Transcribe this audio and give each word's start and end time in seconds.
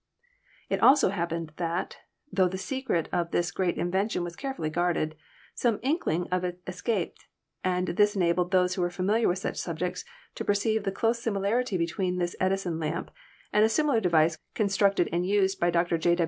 "It 0.67 0.81
also 0.81 1.09
happened 1.09 1.51
that, 1.57 1.97
though 2.31 2.47
the 2.47 2.57
secret 2.57 3.07
of 3.11 3.29
this 3.29 3.51
great 3.51 3.77
invention 3.77 4.23
was 4.23 4.35
carefully 4.35 4.71
guarded, 4.71 5.15
some 5.53 5.79
inkling 5.83 6.27
of 6.31 6.43
it 6.43 6.59
es 6.65 6.81
caped, 6.81 7.27
and 7.63 7.87
this 7.89 8.15
enabled 8.15 8.49
those 8.49 8.73
who 8.73 8.81
were 8.81 8.89
familiar 8.89 9.27
with 9.27 9.37
such 9.37 9.57
subjects 9.57 10.03
to 10.33 10.43
perceive 10.43 10.85
the 10.85 10.91
close 10.91 11.19
similarity 11.19 11.77
between 11.77 12.17
this 12.17 12.35
Edi 12.43 12.57
son 12.57 12.79
lamp 12.79 13.11
and 13.53 13.63
a 13.63 13.69
similar 13.69 13.99
device 13.99 14.39
constructed 14.55 15.07
and 15.11 15.27
used 15.27 15.59
by 15.59 15.69
Dr. 15.69 15.99
J. 15.99 16.15